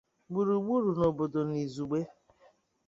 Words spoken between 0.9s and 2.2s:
na obodo n'izugbe